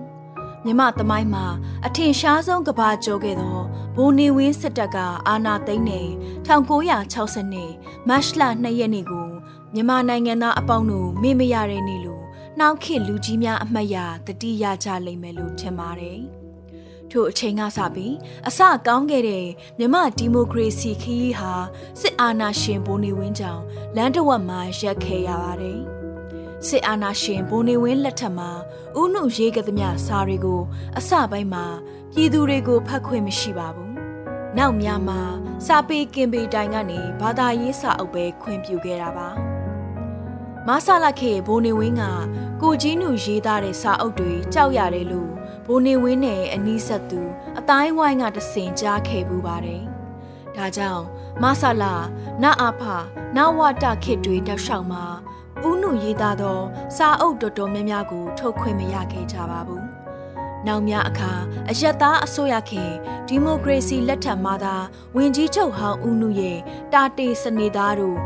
[0.65, 1.45] မြမသမိုင်းမှာ
[1.85, 3.57] အထင်ရှားဆုံးကဘာကျော်ခဲ့သော
[3.95, 6.01] ဘိုးနေဝင်းစစ်တပ်ကအာဏာသိမ်းနေ
[6.47, 7.71] 1960နှစ်
[8.07, 9.27] မတ်လ2ရက်နေ့ကို
[9.73, 12.12] မြန်မာနိုင်ငံသားအပေါင်းတို့မေ့မရတဲ့နေ့လို့
[12.59, 16.19] နှောက်ခေလူကြီးများအမှတ်ရတတိရကြလိမ့်မယ်လို့ထင်ပါတယ်။
[17.11, 18.15] ထို့အချိန်ကစပြီး
[18.47, 19.45] အစကောင်းခဲ့တဲ့
[19.79, 21.51] မြမဒီမိုကရေစီခရီးဟာ
[21.99, 23.63] စစ်အာဏာရှင်ဘိုးနေဝင်းကြောင့်
[23.95, 25.79] လမ်းတစ်ဝက်မှာရက်ခဲရပါတယ်။
[26.67, 28.51] စစ်အာဏာရှင်ဘိုးနေဝင်းလက်ထက်မှာ
[29.01, 30.61] ဥနုရေးကသမျှစာတွေကို
[30.97, 31.65] အစပိုင်းမှာ
[32.13, 33.91] ပြည်သူတွေကိုဖတ်ခွင့်မရှိပါဘူး။
[34.57, 35.21] နောက်များမှာ
[35.65, 39.29] စာပေကင်ပေတိုင်ကနေဘာသာရေးစာအုပ်ပဲခွင့်ပြုခဲ့တာပါ။
[40.67, 42.03] မဆလာခေဘိုးနေဝင်းက
[42.61, 45.31] ကိုကြီးနုရေးသားတဲ့စာအုပ်တွေကြောက်ရတယ်လို့
[45.65, 47.21] ဘိုးနေဝင်းနဲ့အနီးဆက်သူ
[47.59, 49.83] အတိုင်းဝိုင်းကတဆင်ကြားခဲ့ပူပါတယ်။
[50.55, 51.03] ဒါကြောင့်
[51.41, 51.95] မဆလာ
[52.43, 52.81] နအဖ
[53.35, 55.05] နဝတခေတွေတောက်လျှောက်မှာ
[55.67, 56.59] ဦးနုရေးသားသော
[56.97, 59.83] စာအုပ်တော်တော်များများကို ထုတ်ခွင့်မရခဲ့ကြပါဘူး။
[60.67, 61.31] နောက်များအခါ
[61.69, 62.91] အယက်သားအစိုးရခင်
[63.27, 64.75] ဒီမိုကရေစီလက်ထက်မှာသာ
[65.15, 66.59] ဝင်ကြီးချုပ်ဟောင်းဦးနုရဲ့
[66.93, 68.19] တာတေစနေသားတို့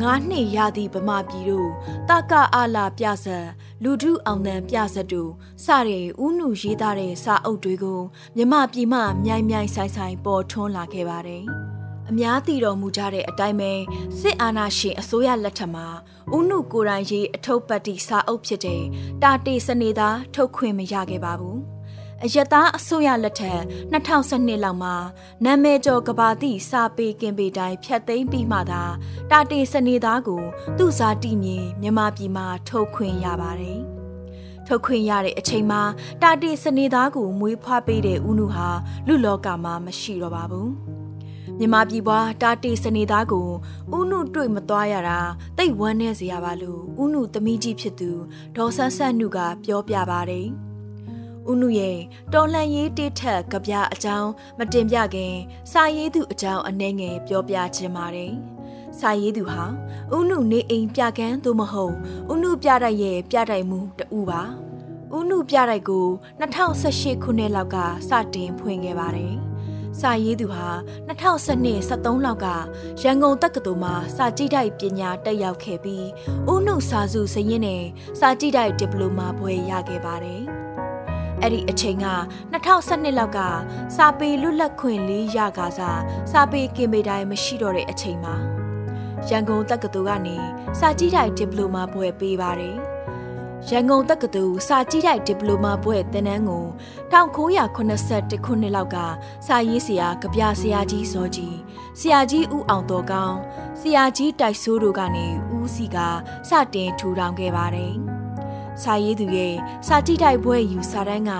[0.00, 1.70] ငါးနှစ်ရသည့်ဗမာပြည်တို့
[2.08, 3.46] တကအားလာပြဆက်
[3.82, 5.30] လူထုအောင်တန်ပြဆက်တို့
[5.64, 8.00] စတဲ့ဥနုရေးသားတဲ့စာအုပ်တွေကို
[8.36, 11.44] မြမပြည်မှမြိုင်မြိုင်ဆိုင်ဆိုင်ပေါ်ထွန်းလာခဲ့ပါတယ်။
[12.10, 13.72] အများသိတော်မူကြတဲ့အတိုင်းပဲ
[14.20, 15.86] စစ်အာဏာရှင်အစိုးရလက်ထက်မှာ
[16.36, 18.82] ဥနုကိုယ်တိုင်ရေးအထုပ်ပတ်တိစာအုပ်ဖြစ်တဲ့
[19.22, 21.58] တာတေစနေသားထုတ်ခွင့်မရခဲ့ပါဘူး။
[22.26, 23.60] အယက်သားအစိုးရလက်ထက်
[23.92, 24.94] 2012လောက်မှာ
[25.44, 28.82] နာမည်ကျော်ကဘာတိစာပေကင်ပေတိုင်းဖြတ်သိမ်းပြီးမှသာ
[29.30, 30.42] တာတေစနေသားကို
[30.78, 33.80] သူ့စားတီမြင်မြန်မာပြည်မှာထုတ်ခွင့်ရပါတယ်။
[34.66, 35.82] ထုတ်ခွင့်ရတဲ့အချိန်မှာ
[36.22, 38.68] တာတေစနေသားကိုမွေးဖွားပေးတဲ့ဦးနုဟာ
[39.06, 40.68] လူလောကမှာမရှိတော့ပါဘူး။
[41.58, 43.48] မြမပြည်ပွားတာတေစနေသားကို
[43.96, 45.18] ဥနုတွေ့မသွားရတာ
[45.58, 48.10] တိတ်ဝမ်းနေစရာပါလို့ဥနုသမီးကြီးဖြစ်သူ
[48.56, 50.48] ဒေါ်ဆန်းဆန်းနုကပြောပြပါတယ်။
[51.50, 51.98] ဦးနုရဲ့
[52.32, 55.34] တော်လှန်ရေးတိထက်ကြပြအကြောင်းမတင်ပြခင်
[55.72, 58.32] စာရေးသူအကြောင်းအနှဲငယ်ပြောပြခြင်းပါတယ်။
[58.98, 59.62] စာရေးသူဟာ
[60.14, 61.94] ဦးနုနေအိမ်ပြကန်းသို့မဟုတ်
[62.32, 64.42] ဦးနုပြတိုက်ရဲ့ပြတိုက်မှုတူပါ။
[65.16, 66.06] ဦးနုပြတိုက်ကို
[66.40, 67.76] 2018ခုနှစ်လောက်က
[68.08, 69.34] စတင်ဖွင့်ခဲ့ပါတယ်။
[70.00, 70.66] စာရေးသူဟာ
[71.08, 72.46] 2012 73လောက်က
[73.02, 76.06] ရန်ကုန်တက္ကသိုလ်မှာစာကြည့်တိုက်ပညာတက်ရောက်ခဲ့ပြီး
[76.52, 77.84] ဦးနုစာစုစရင်နဲ့
[78.18, 80.44] စာကြည့်တိုက်ဒီပလိုမာဘွဲ့ရခဲ့ပါတယ်။
[81.44, 82.08] အဲ့ဒီအချိန်က
[82.52, 83.40] 2012လောက်က
[83.96, 86.00] စာပေလွတ်လပ်ခွင့်လေးရကားစား
[86.32, 88.34] စာပေကင်ပေတိုင်းမရှိတော့တဲ့အချိန်မှာ
[89.28, 90.36] ရန်ကုန်တက္ကသိုလ်ကနေ
[90.78, 92.76] စာကြည့်တိုက်ဒီပလိုမာဘွဲ့ပေးပါတယ်။
[93.70, 96.64] ရန်ကုန်တက္ကသိုလ်စာကြည့်တိုက်ဒီပလိုမာဘွဲ့သင်တန်းကို
[97.12, 98.96] 1981ခုနှစ်လောက်က
[99.46, 101.56] စာရေးဆရာကဗျာဆရာကြီးစောကြီး
[102.00, 103.38] ဆရာကြီးဦးအောင်တော်ကောင်း
[103.80, 105.26] ဆရာကြီးတိုက်ဆိုးတို့ကနေ
[105.56, 105.96] ဦးစီက
[106.48, 107.94] စတင်ထူထောင်ခဲ့ပါတယ်။
[108.82, 109.54] စာရေးသူရဲ့
[109.86, 111.32] စာကြည့်တိုက်ဘွဲ့ယူစာတန်းက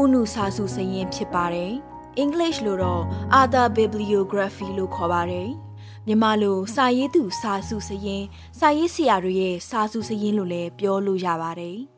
[0.00, 1.72] ဦးနုစာစုစရင်ဖြစ်ပါတယ်။
[2.22, 3.02] English လို့တော့
[3.40, 5.48] Other Bibliography လို့ခေါ်ပါတယ်။
[6.06, 8.24] မြန်မာလိုစာရေးသူစာစုစရင်
[8.58, 11.78] စာရေးဆရာတွေရဲ့စာစုစရင်လို့လည်းပြောလို့ရပါတယ်။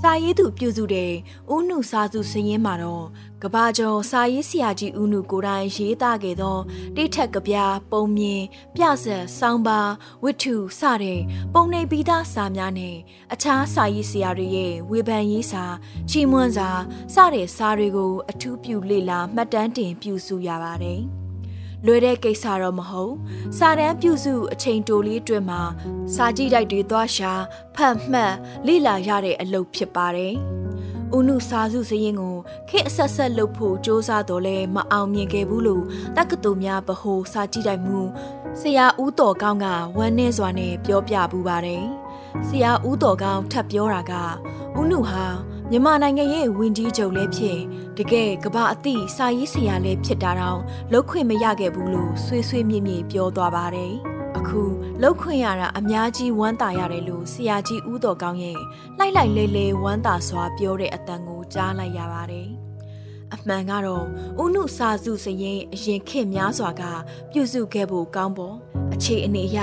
[0.00, 1.12] စာရေးသူပြုစုတဲ့
[1.52, 3.06] ဦးနုစာစုစရင်မှာတော့
[3.42, 6.58] ကဘာကျော်စာရေးဆရာကြီးဦးနုကိုတိုင်ရေးသားခဲ့သော
[6.96, 8.42] တိထက်ကဗျာပုံမြင်
[8.74, 9.80] ပြဆက်ဆောင်းပါ
[10.22, 11.20] ဝိထုစတဲ့
[11.52, 12.96] ပုံနေပြီးသားစာများနဲ့
[13.32, 15.64] အခြားစာရေးဆရာတွေရဲ့ဝေဖန်ရေးစာ
[16.10, 16.68] ချီးမွမ်းစာ
[17.14, 21.02] စတဲ့စာတွေကိုအထူးပြုလေ့လာမှတ်တမ်းတင်ပြုစုရပါတယ်။
[21.86, 23.14] လွယ်တဲ့ကိစ္စတော့မဟုတ်
[23.58, 25.62] စာတန်းပြုစုအချိန်တိုလေးအတွင်းမှာ
[26.14, 27.32] စာကြည့်တိုက်တွေသွားရှာ
[27.74, 28.34] ဖတ်မှတ်
[28.66, 30.34] လေ့လာရတဲ့အလုပ်ဖြစ်ပါတယ်။
[31.16, 32.36] ဦးနုစာစုစရင်ကို
[32.68, 35.84] ခေအဆက်ဆက်လုပ်ဖို့စ조사တော့လဲမအောင်မြင်ခဲ့ဘူးလို့
[36.16, 38.00] တက္ကသိုလ်များဗဟိုစာကြည့်တိုက်မှု
[38.60, 39.66] ဆရာဦးတော်ကောင်းက
[39.96, 41.84] ဝမ်းနည်းစွာနဲ့ပြောပြပူပါတယ်။
[42.46, 44.12] ဆရာဦးတော်ကောင်းထပ်ပြောတာက
[44.78, 45.24] ဦးနုဟာ
[45.70, 47.58] မြန်မာနိုင်ငံရဲ့ဝင်ကြီးချုပ်လည်းဖြစ်
[47.98, 50.60] တကယ်ကဘာအသည့်စာရေးဆရာလည်းဖြစ်တာတောင်
[50.92, 53.92] လောက်ခွင့်မရခဲ့ဘူးလို့ဆွေးဆွေးမြင့်မြင့်ပြောသွားပါတယ်။
[54.38, 54.62] အခု
[55.02, 58.58] လောက်ခွင့်ရတာအများကြီးဝမ်းသာရတယ်လို့ဆရာကြီးဦးတော်ကောင်းရဲ့
[58.98, 62.48] လိုက်လိုက်လဲလဲဝမ်းသာစွာပြောတဲ့အတန်ကိုကြားလိုက်ရပါတယ်။
[63.34, 64.04] အမှန်ကတော့
[64.42, 66.82] ဦးနုစာစုစရင်အရင်ခေတ်များစွာက
[67.30, 68.56] ပြုစုခဲ့ဖို့ကောင်းပေါ်
[68.94, 69.58] အခြေအနေအရ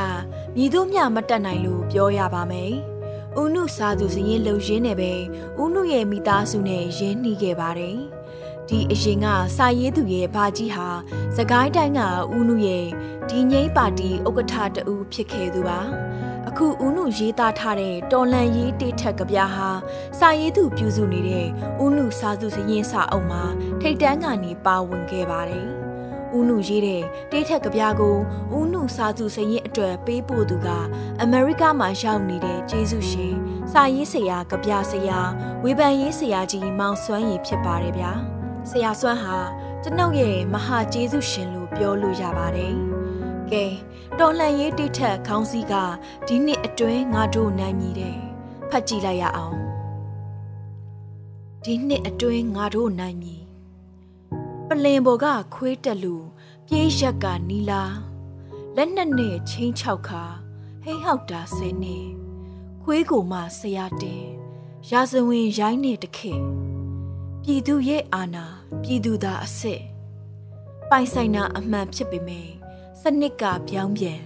[0.55, 2.73] မြည်တို့မျှမတက်နိုင်လို့ပြောရပါမယ်။
[3.39, 5.11] ဦးနုစာသူစရင်လှုပ်ရင်းနဲ့ပဲ
[5.61, 7.97] ဦးနုရဲ့မိသားစုနဲ့ရင်းနှီးခဲ့ပါတယ်။
[8.71, 10.87] ဒီအရင်ကစာရေးသူရဲ့ဘာကြီးဟာ
[11.37, 12.01] စကိုင်းတိုင်းက
[12.35, 12.85] ဦးနုရဲ့
[13.29, 15.79] ဒီငိမ့်ပါတီဥက္ကဋ္ဌတူဖြစ်ခဲ့သူပါ။
[16.49, 19.69] အခုဦးနုရေးသားထားတဲ့တော်လန်ရေးတိထက်ကဗျာဟာ
[20.19, 21.47] စာရေးသူပြုစုနေတဲ့
[21.83, 23.43] ဦးနုစာသူစရင်စာအုပ်မှာ
[23.81, 25.67] ထိတ်တန်းကနေပါဝင်ခဲ့ပါတယ်။
[26.37, 28.17] ဦးနုရေးတဲ့တေးထက်ကဗျာကို
[28.57, 30.67] ဦးနုစာသူစရင်အတွက်ပေးပို့သူက
[31.21, 33.35] အမေရိကမှာရောက်နေတဲ့ကျေးဇူးရှင်
[33.71, 35.19] စာရေးဆရာကဗျာဆရာ
[35.63, 38.13] ဝေဖန်ရေးဆရာကြီးမောင်စွမ်းရည်ဖြစ်ပါတယ်ဗျာ
[38.69, 39.37] ဆရာစွမ်းဟာ
[39.83, 42.75] ကျွန်ုပ်ရဲ့မဟာကျေးဇူးရှင်လို့ပြောလို့ရပါတယ်
[43.51, 43.65] ကဲ
[44.19, 45.73] တော်လှန်ရေးတိထက်ခေါင်းစည်းက
[46.27, 48.17] ဒီနှစ်အတွင်းငါတို့နိုင်မြည်တယ်
[48.69, 49.57] ဖတ်ကြည့်လိုက်ရအောင်
[51.63, 53.43] ဒီနှစ်အတွင်းငါတို့နိုင်မြည်
[54.67, 56.15] ပလင်ပေါ်ကခွေးတက်လူ
[56.67, 57.83] ပြေးရက်ကနီလာ
[58.75, 60.23] လက်နှစ်နဲ့ချင်းချောက်ခါ
[60.83, 61.97] ဟိဟောက်တာဆဲနေ
[62.83, 64.23] ခွေးကိုမှဆရာတင်
[64.89, 66.33] ရာဇဝင်ရိုင်းနေတခေ
[67.45, 68.45] ပြည်သူရဲ့အာဏာ
[68.83, 69.81] ပြည်သူသားအစ်စ်
[70.89, 72.51] ပိုင်ဆိုင်နာအမှန်ဖြစ်ပေမယ့်
[73.01, 74.21] စနစ်ကပြောင်းပြန်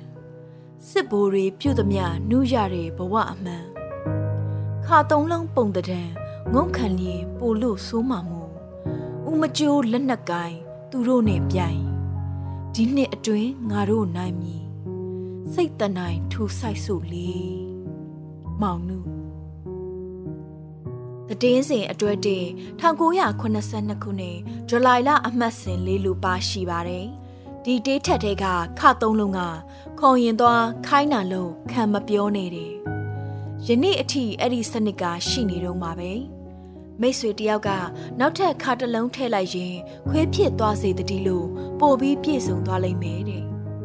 [0.90, 3.66] စစ်ဘိုးတွေပြုတ်သမျှနူးရတဲ့ဘဝအမှန်
[4.86, 6.02] ခါတုံးလုံးပုံတံ
[6.54, 8.44] ငုံခံလျင်ပို့လို့ဆိုးမှမှု
[9.30, 10.58] ဦးမကျိုးလက်နက်ကိုင်း
[10.92, 11.82] သူတို့နဲ့ပြိုင်
[12.74, 14.64] ဒီနှစ်အတွင်းငါတို့နိုင်မည်
[15.54, 17.32] စိတ်တနိုင်ထူဆိုင်ဆိုလေ
[18.62, 19.15] မောင်နု
[21.44, 22.46] တည်င်းစဉ်အတွဲတင်
[22.82, 23.68] 1982ခုနှစ်
[24.70, 27.06] ဇူလိုင်လအမှတ်စဉ်လေးလူပါရှိပါတယ်
[27.64, 28.46] ဒီတေးထက်တဲ့က
[28.80, 29.42] ခသုံးလုံးက
[30.00, 32.74] ခုံရင်သွားခိုင်းနာလုံးခံမပြောနေတယ်
[33.68, 36.12] ယနေ့အထိအဲ့ဒီစနစ်ကရှိနေတော့မှာပဲ
[37.02, 37.70] မိတ်ဆွေတယောက်က
[38.20, 39.76] နောက်ထပ်ခါတလုံးထည့်လိုက်ရင်
[40.10, 41.48] ခွေးဖြစ်သွားစေတည်းလို့
[41.80, 43.44] ပို့ပြီးပြည့်စုံသွားလိမ့်မယ်တဲ့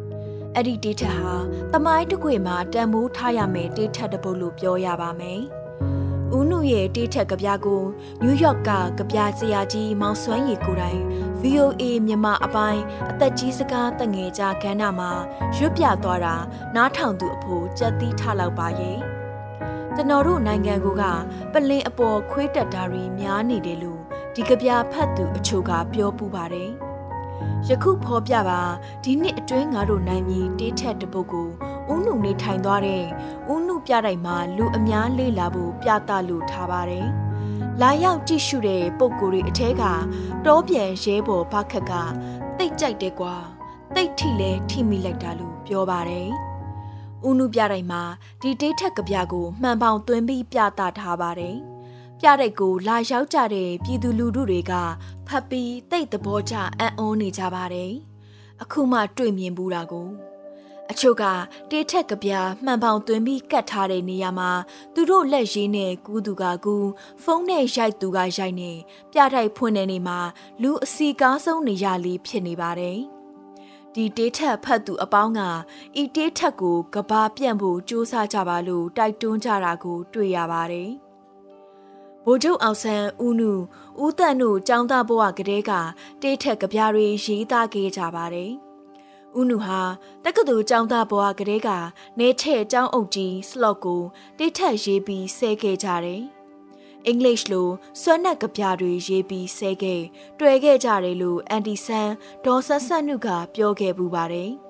[0.56, 1.34] ။အဲ့ဒီတေးထက်ဟာ
[1.72, 5.42] တမိုင်းတစ်ခွေမှာတန်မိုးထားရမယ်တေးထက်တစ်ပုတ်လို့ပြောရပါမယ်။
[6.36, 7.82] ဦးနုရဲ့တေးထက်ကဗျာကို
[8.22, 11.00] နယူးယောက်ကကဗျာဆရာကြီးမောင်စွမ်းရည်ကိုတိုင်
[11.42, 15.10] VOA မြန်မာအပိုင်းအသက်ကြီးစကားတငယ်ကြကဏ္ဍမှာ
[15.56, 16.36] ရွတ်ပြသွားတာ
[16.76, 18.98] နားထောင်သူအဖို့ကြက်သီးထလောက်ပါရဲ့။
[19.94, 20.86] ကျွန်တော်တို့နိုင်ငံက
[21.52, 24.00] ပလင်အပေါ်ခွေးတက်တာတွေများနေတယ်လို့
[24.34, 26.70] ဒီကဗျာဖတ်သူအချို့ကပြောပူပါတယ်။
[27.68, 28.60] ယခုဖော်ပြပါ
[29.04, 31.48] ဒီနှစ်အတွင်းငါတို့နိုင်မည်တေးထက်တပုတ်ကို
[31.92, 33.04] ဦးနုနေထိုင်သွားတဲ့
[33.52, 37.06] ဦးနုပြတိုက်မှာလူအများလေ့လာဖို့ပြသလို့ထားပါတယ်။
[37.80, 39.84] လာရောက်ကြည့်ရှုတဲ့ပုံကိုယ်တွေအထက်က
[40.46, 41.92] တောပြန်ရဲဘော်ဘခက်က
[42.58, 43.34] တိတ်ကြိုက်တယ်ကွာ
[43.94, 46.28] တိတ်ထီလဲထိမိလိုက်တာလို့ပြောပါတယ်။
[47.28, 48.02] ဦးနုပြတိုင်မှာ
[48.40, 51.56] ဒီတေးထက်ကဗျာကိုမှန်ပေါင်သွင်းပြီးပြသထားပါတယ်။
[52.20, 54.72] ပြတဲ့ကိုလာရောက်ကြတဲ့ပြည်သူလူထုတွေက
[55.26, 57.92] ဖတ်ပြီးတိတ်သဘောကျအံ့ဩနေကြပါတယ်။
[58.62, 60.08] အခုမှတွေ့မြင်ဘူးတာကို
[60.90, 61.24] အချို့က
[61.70, 64.50] တေးထက်ကဗျာမှန်ပေါင်သွင်းပြီးကတ်ထားတဲ့နေရာမှာ
[64.94, 66.88] သူတို့လက်ရင်းနဲ့ကူးသူကကူး
[67.22, 68.72] ဖုန်းနဲ့ရိုက်သူကရိုက်နေ
[69.12, 70.18] ပြထိုက်ဖွင့်နေနေမှာ
[70.62, 72.98] လူအစီကားဆုံးနေရလေးဖြစ်နေပါတယ်။
[73.94, 75.40] ဒဒီတေးထက်ဖတ်သူအပေါင်းက
[76.00, 80.90] ဤတေးထက်ကိုကဘာပြန့်ဖို့စူးစမ်းကြပါလို့တိုက်တွန်းကြတာကို တွေ့ရပါတယ်။
[82.25, 83.53] ဗိုလ်ချုပ်အောင်ဆန်းဦးနု
[84.03, 85.71] ဦးတန်တို့ចောင်းသားဘဝကလေးက
[86.21, 88.51] တေးထက်ကဗျာတွေရေးသားခဲ့ကြပါတယ်။
[89.39, 89.81] ဦးနုဟာ
[90.23, 91.69] တက္ကသိုလ်ចောင်းသားဘဝကလေးက
[92.19, 94.01] နေထက်ចောင်းအုပ်ကြီးစလော့ကို
[94.37, 96.23] တေးထက်ရေးပြီးဆဲခဲ့ကြတယ်။
[97.05, 97.69] အင်္ဂလိပ်လို
[98.01, 100.01] စွမ်းနက်ကပြတွေရေးပြီးဆဲခဲ့
[100.39, 102.09] တွေ့ခဲ့ကြတယ်လို့အန်တီဆန်
[102.45, 104.51] ဒေါ်ဆက်ဆက်နုကပြောခဲ့ပူပါတယ်။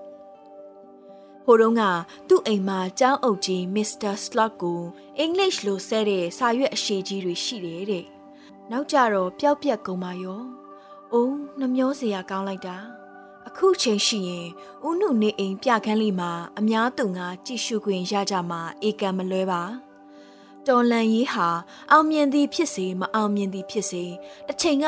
[1.44, 1.82] ဟိုတုန်းက
[2.28, 4.80] သူ့အိမ်မှာကျောင်းအုပ်ကြီးမစ္စတာစလော့ကို
[5.18, 8.04] အင်္ဂလိပ်လိုဆဲတဲ့စာရွက်အရှိကြီးတွေရှိတယ်တဲ့။
[8.70, 10.42] နောက်ကြတော့ပျောက်ပြက်ကုန်ပါရော။
[11.12, 12.76] အိုးနှမျောစရာကောင်းလိုက်တာ။
[13.48, 14.48] အခုချိန်ရှိရင်
[14.86, 19.62] ဦးနုနေအိမ်ပြခန်းလေးမှာအများသူငါကြည့်ရှုခွင့်ရကြမှာအေကံမလွဲပါ။
[20.68, 21.48] တော်လန်ရေးဟာ
[21.90, 24.04] အောင်မြင်သည်ဖြစ်စေမအောင်မြင်သည်ဖြစ်စေ
[24.48, 24.86] တစ်ချိန်က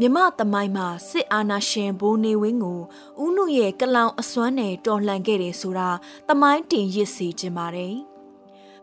[0.00, 2.80] မြမသမိုင်းမှာစစ်အာဏာရှင်ဘိုးနေဝင်းကို
[3.22, 5.90] ဦးနုရဲ့ကလောင်အစွမ်းနဲ့တော်လှန်ခဲ့တယ်ဆိုတာ
[6.28, 7.96] သမိုင်းတင်ရစ်စေခြင်းပါတယ်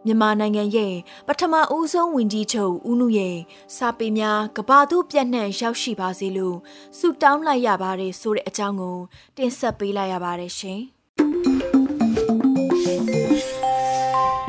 [0.06, 0.94] မြန်မာနိုင်ငံရဲ့
[1.28, 3.38] ပထမဦးဆုံးဝင်ကြီးချုပ်ဦးနုရဲ့
[3.76, 6.58] စာပေများကဘာသူပြန့်နှံ့ရောက်ရှိပါစေလို့
[6.98, 8.98] ဆုတောင်းလိုက်ရပါတယ်ဆိုတဲ့အကြောင်းကို
[9.38, 10.82] တင်ဆက်ပေးလိုက်ရပါတယ်ရှင်။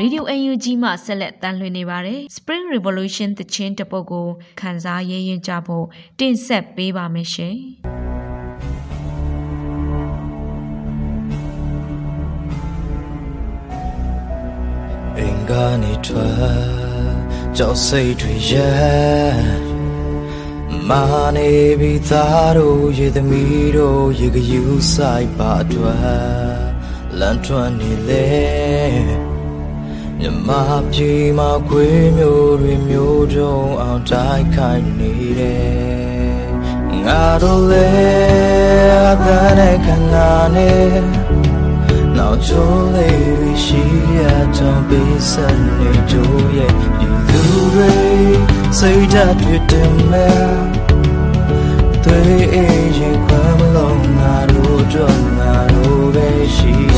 [0.03, 4.27] Radio UNG မှဆက်လက်တန်လှည့်နေပါတယ်။ Spring Revolution တခြင်းတပုတ်ကို
[4.61, 5.87] ခန်းစားရေးရင်ကြဖို့
[6.19, 7.57] တင်ဆက်ပေးပါမယ်ရှင်။
[15.19, 16.39] အင်္ဂါနေထွက်
[17.57, 19.37] ကြောက်စိတ်တွေရဲ့
[20.89, 21.03] မာ
[21.37, 26.01] နေပြီသားတို့ရေသမီးတို့ရေကယူဆိုင်ပါအတွက်
[27.19, 29.38] လန်ထွန်းနေလေ
[30.21, 30.51] မြမ
[30.93, 36.39] ပြေမှာခွေးမျိုးတွေမျိုးတုံအောင်တိုက်ခိုက်နေတယ်
[37.05, 37.89] ငါတို့လေ
[39.11, 40.89] အသက်နဲ့ခန္ဓာနဲ့
[42.17, 43.83] နောက်ချိုးလေးရှိ
[44.19, 44.21] ရ
[44.57, 45.33] တော့ပေးစ
[45.79, 46.15] နေကြ
[46.57, 47.43] ရဲ့ဒီသူ
[47.75, 47.93] တွေ
[48.79, 50.49] စိတ်ဓာတ်တွေတင်မဲ့
[52.05, 52.57] တွေ့အ
[52.99, 56.98] ရင်ခွမ်းမလုံးငါတို့တော့ငါတို့ပဲရှိရဲ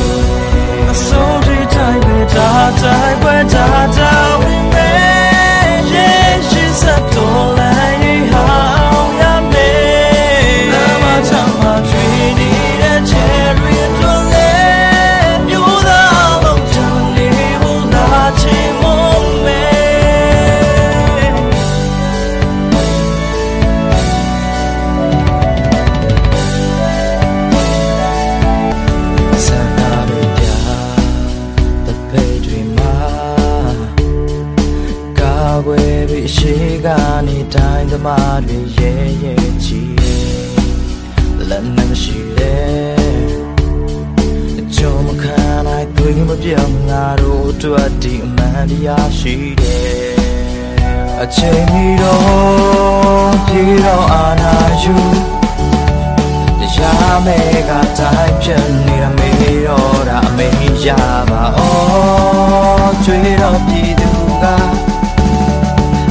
[56.81, 60.49] ရားမဲ့ကတိုင်းဖြစ်နေတာမေးတော့တာအမေ
[60.85, 60.87] ရ
[61.29, 64.09] ပါအော်ကျွေးတော့ပြည်သူ
[64.43, 64.45] က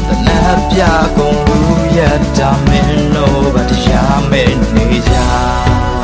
[0.08, 0.80] တနပ်ပြ
[1.16, 1.60] ကုန်လူ
[1.96, 2.00] ရ
[2.38, 5.16] တာမင်းတို့ကတရားမဲ့နေကြ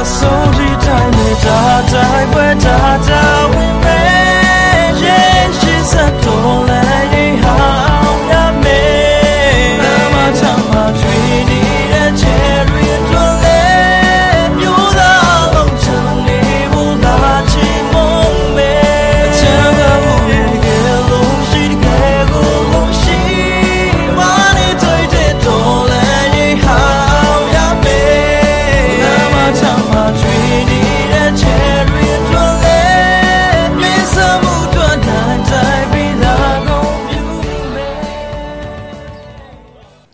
[0.02, 1.60] အစိုးရတိုင်းနဲ့ဒါ
[1.92, 6.95] တိုင်းပဲဒါတိုင်းဝင်မဲ့ရဲ့ရှိစက်တော်လ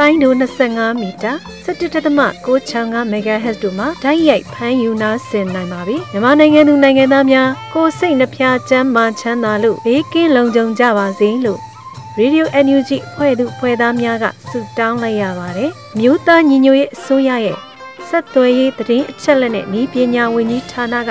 [0.00, 0.32] လိုင်းဒို
[0.66, 1.32] 25မီတာ
[1.66, 11.60] 17.665 MHz တို့မှာဓာတ်ရိုက်ဖမ်းယူနာဆင်နိုင်ပါပြီမြန်မာနိုင်ငံသူနိုင်ငံသားများကိုယ်စိတ်နှဖျားချမ်းမာချမ်းသာလို့ဘေးကင်းလုံခြုံကြပါစေလို့
[12.18, 17.58] Radio NUG ဖွဲ့သူဖွဲ့သားများကဆုတောင်းလိုက်ရပါတယ်မြို့သားညီညွတ်ရေးအစိုးရရဲ့
[18.08, 21.10] ဆက်သွယ်ရေးသတင်းအချက်အလက်နဲ့ဤပညာဝန်ကြီးဌာနက